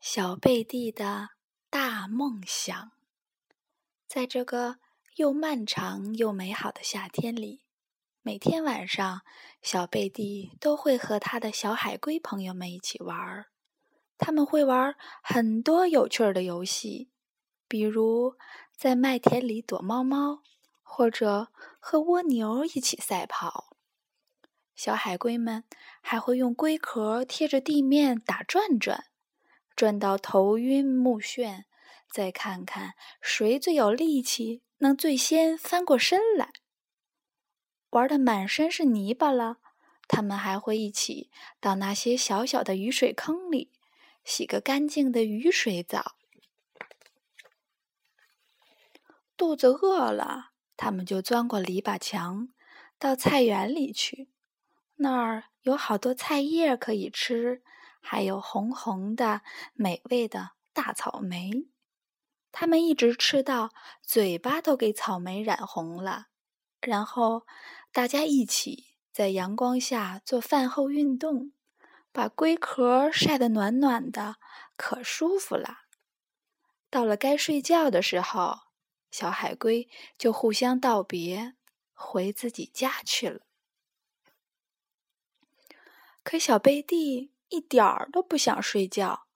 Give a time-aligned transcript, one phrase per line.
[0.00, 1.28] 小贝蒂的
[1.68, 2.92] 大梦想，
[4.06, 4.76] 在这个
[5.16, 7.66] 又漫长又美好的夏天里，
[8.22, 9.20] 每天晚上，
[9.60, 13.48] 小贝蒂都会和他的小海龟朋友们一起玩儿。
[14.16, 17.10] 他们会玩很多有趣的游戏，
[17.68, 18.36] 比如
[18.74, 20.40] 在麦田里躲猫猫，
[20.82, 21.48] 或者
[21.78, 23.76] 和蜗牛一起赛跑。
[24.74, 25.64] 小海龟们
[26.00, 29.09] 还会用龟壳贴着地面打转转。
[29.80, 31.64] 转到头晕目眩，
[32.10, 32.92] 再看看
[33.22, 36.52] 谁最有力气，能最先翻过身来。
[37.88, 39.56] 玩的满身是泥巴了，
[40.06, 43.72] 他们还会一起到那些小小的雨水坑里
[44.22, 46.16] 洗个干净的雨水澡。
[49.34, 52.50] 肚子饿了，他们就钻过篱笆墙，
[52.98, 54.28] 到菜园里去，
[54.96, 57.62] 那儿有好多菜叶可以吃。
[58.00, 59.42] 还有红红的、
[59.74, 61.68] 美味的大草莓，
[62.50, 63.70] 他们一直吃到
[64.02, 66.28] 嘴巴都给草莓染红了。
[66.80, 67.46] 然后
[67.92, 71.52] 大家一起在阳光下做饭后运动，
[72.10, 74.36] 把龟壳晒得暖暖的，
[74.76, 75.82] 可舒服了。
[76.88, 78.60] 到了该睡觉的时候，
[79.10, 81.54] 小海龟就互相道别，
[81.92, 83.42] 回自己家去了。
[86.24, 87.29] 可小贝蒂。
[87.50, 89.26] 一点儿都不想睡觉，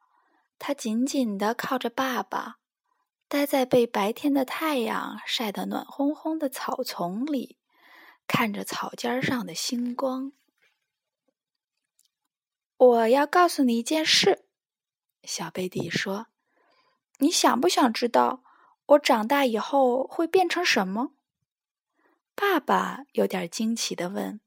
[0.59, 2.57] 他紧紧地靠着爸爸，
[3.29, 7.59] 待在被白天的太阳晒得暖烘烘的草丛里，
[8.27, 10.33] 看着草尖上的星光。
[12.77, 14.47] 我要告诉你一件事，
[15.25, 16.29] 小贝蒂说
[17.19, 18.43] ：“你想不想知道
[18.87, 21.15] 我长大以后会变成什么？”
[22.37, 24.41] 爸爸有点惊奇地问：“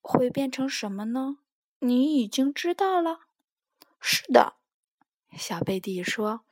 [0.00, 1.38] 会变成什么呢？”
[1.80, 3.20] 你已经知道了。
[4.00, 4.54] 是的，
[5.36, 6.42] 小贝蒂说：“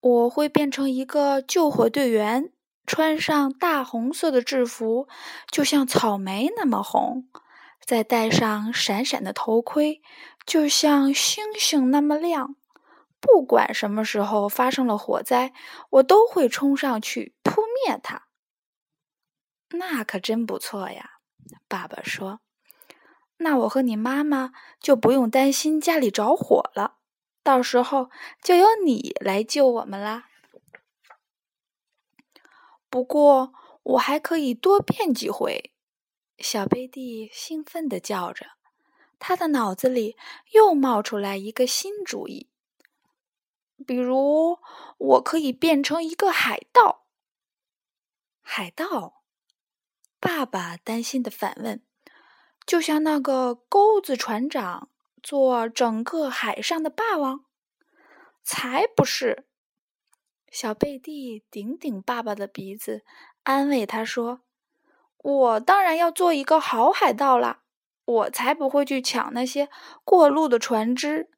[0.00, 2.52] 我会变成一个救火队员，
[2.86, 5.08] 穿上大红色的制服，
[5.50, 7.28] 就像草莓那么红；
[7.84, 10.00] 再戴上闪闪的头盔，
[10.46, 12.56] 就像星星那么亮。
[13.20, 15.52] 不管什么时候发生了火灾，
[15.90, 18.26] 我都会冲上去扑灭它。”
[19.70, 21.18] 那可真不错呀，
[21.66, 22.40] 爸爸说。
[23.38, 26.98] 那我和你妈妈就不用担心家里着火了，
[27.42, 28.10] 到时候
[28.42, 30.28] 就由你来救我们啦。
[32.88, 33.52] 不过
[33.82, 35.72] 我还可以多变几回，
[36.38, 38.52] 小贝蒂兴奋地叫着，
[39.18, 40.16] 他的脑子里
[40.52, 42.48] 又冒出来一个新主意，
[43.84, 44.58] 比如
[44.96, 47.06] 我可以变成一个海盗。
[48.40, 49.22] 海盗？
[50.20, 51.82] 爸爸担心的反问。
[52.66, 54.88] 就像那个钩子船长
[55.22, 57.44] 做整个海上的霸王，
[58.42, 59.46] 才不是！
[60.50, 63.04] 小贝蒂顶顶爸爸的鼻子，
[63.42, 64.40] 安慰他说
[65.18, 67.62] ：“我当然要做一个好海盗啦，
[68.04, 69.68] 我才不会去抢那些
[70.04, 71.28] 过路的船只。”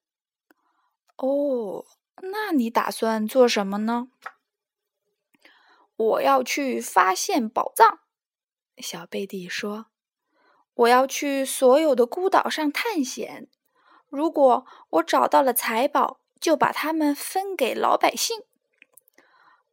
[1.16, 1.86] 哦，
[2.20, 4.08] 那你打算做什么呢？
[5.96, 8.00] 我要去发现宝藏，
[8.76, 9.86] 小贝蒂说。
[10.76, 13.48] 我要去所有的孤岛上探险。
[14.08, 18.42] 如果我找到了财宝，就把它们分给老百姓。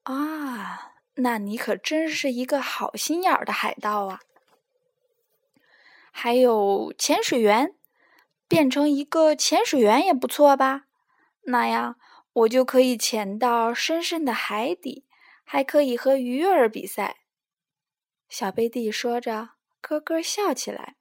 [0.03, 4.19] 啊，那你可真是一个好心眼儿的海盗啊！
[6.12, 7.75] 还有潜水员，
[8.47, 10.85] 变成一个潜水员也不错吧？
[11.44, 11.97] 那样
[12.34, 15.06] 我就可以潜到深深的海底，
[15.44, 17.18] 还可以和鱼儿比赛。
[18.30, 19.50] 小贝蒂说着。
[19.83, 20.95] 咯咯笑起来，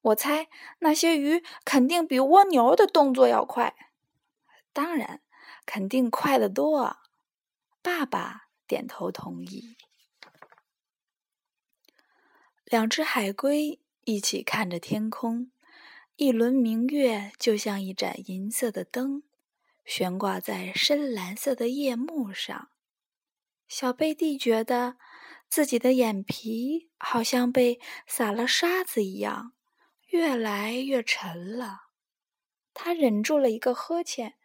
[0.00, 0.48] 我猜
[0.80, 3.76] 那些鱼肯定比蜗牛的动作要快。
[4.72, 5.22] 当然，
[5.64, 6.96] 肯定快得多。
[7.80, 9.76] 爸爸点头同意。
[12.64, 15.52] 两只海龟一起看着天空，
[16.16, 19.22] 一轮明月就像一盏银色的灯，
[19.84, 22.70] 悬挂在深蓝色的夜幕上。
[23.68, 24.96] 小贝蒂觉得。
[25.52, 29.52] 自己的眼皮好像被撒了沙子一样，
[30.06, 31.88] 越来越沉了。
[32.72, 34.36] 他忍住了一个呵欠，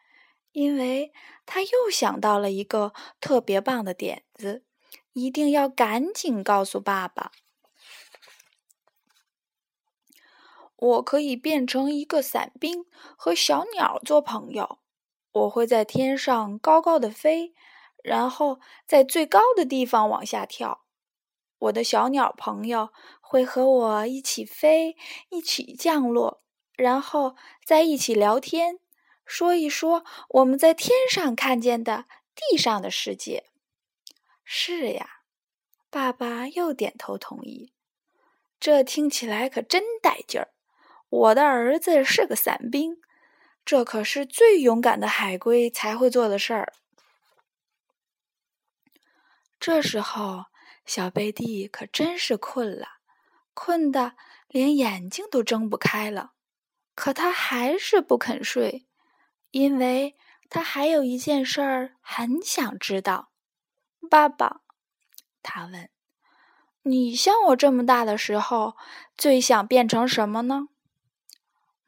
[0.51, 1.13] 因为
[1.45, 4.65] 他又想到了一个特别棒的点子，
[5.13, 7.31] 一定要赶紧告诉爸爸。
[10.75, 14.79] 我可以变成一个伞兵，和小鸟做朋友。
[15.31, 17.53] 我会在天上高高的飞，
[18.03, 20.83] 然后在最高的地方往下跳。
[21.59, 22.89] 我的小鸟朋友
[23.21, 24.95] 会和我一起飞，
[25.29, 26.41] 一起降落，
[26.75, 28.79] 然后在一起聊天，
[29.25, 32.05] 说一说我们在天上看见的
[32.35, 33.45] 地上的世界。
[34.43, 35.21] 是呀，
[35.89, 37.73] 爸爸又点头同意。
[38.59, 40.49] 这听起来可真带劲儿！
[41.09, 42.97] 我的儿子是个伞兵，
[43.63, 46.73] 这可是最勇敢的海龟才会做的事儿。
[49.59, 50.45] 这时候，
[50.87, 52.87] 小贝蒂可真是困了，
[53.53, 54.13] 困得
[54.47, 56.31] 连眼睛都睁不开了。
[56.95, 58.87] 可他还是不肯睡，
[59.51, 60.15] 因为
[60.49, 63.29] 他还有一件事儿很想知道。
[64.09, 64.61] 爸爸，
[65.43, 65.89] 他问。
[66.83, 68.77] 你像我这么大的时候，
[69.17, 70.69] 最想变成什么呢？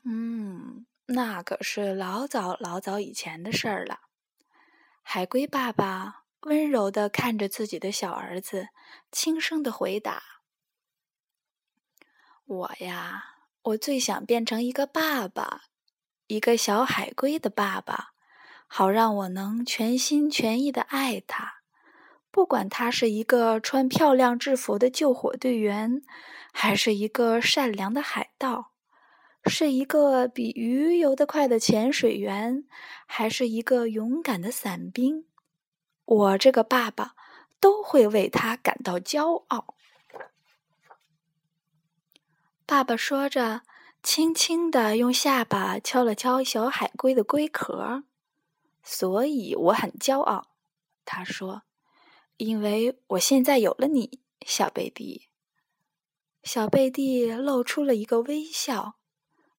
[0.04, 4.02] 嗯，那可是老早老早以前的事儿了。
[5.02, 8.70] 海龟爸爸温柔的看着自己的小儿子，
[9.12, 10.24] 轻声的回答
[12.46, 13.24] ：“我呀，
[13.64, 15.64] 我最想变成一个爸爸，
[16.28, 18.12] 一个小海龟的爸爸，
[18.68, 21.56] 好让我能全心全意的爱他。”
[22.32, 26.04] 不管他是一个穿漂亮制服的救火队员，
[26.54, 28.72] 还是一个善良的海盗，
[29.46, 32.66] 是一个比鱼游得快的潜水员，
[33.08, 35.26] 还是一个勇敢的伞兵，
[36.10, 37.14] 我这个爸爸
[37.60, 39.76] 都会为他感到骄傲。
[42.66, 43.62] 爸爸说着，
[44.02, 48.04] 轻轻地用下巴敲了敲小海龟的龟壳。
[48.82, 50.48] 所以我很骄傲，
[51.06, 51.62] 他说。
[52.38, 55.28] 因为我现在有了你，小贝蒂。
[56.42, 58.96] 小贝蒂露出了一个微笑，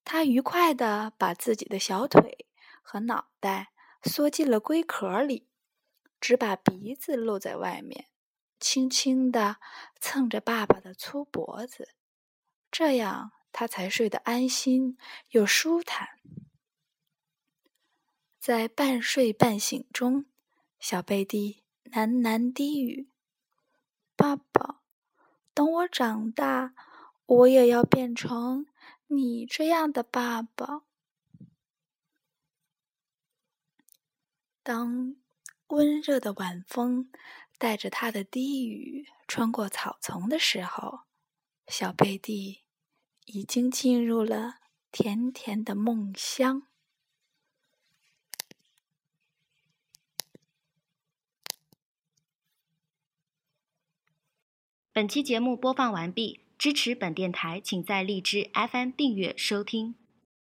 [0.02, 2.46] 他愉快地把自己的小腿
[2.82, 3.68] 和脑袋
[4.02, 5.49] 缩进了龟壳里，
[6.20, 8.08] 只把鼻子露在外面，
[8.58, 9.56] 轻轻地
[9.98, 11.94] 蹭着爸爸的粗脖子，
[12.70, 14.98] 这样他才睡得安心
[15.30, 16.20] 又舒坦。
[18.38, 20.26] 在半睡半醒中，
[20.78, 21.64] 小贝蒂。
[21.90, 23.10] 喃喃低语
[24.14, 24.80] ：“爸爸，
[25.52, 26.72] 等我长大，
[27.26, 28.68] 我也要变成
[29.08, 30.82] 你这样的爸爸。”
[34.62, 35.16] 当
[35.70, 37.10] 温热的晚风
[37.58, 41.00] 带着他的低语穿过草丛的时候，
[41.68, 42.62] 小贝蒂
[43.26, 44.56] 已经进入了
[44.90, 46.62] 甜甜的梦乡。
[54.92, 59.94] 本期节目播放完毕，支持本电台，请在荔枝 FM 订阅收听。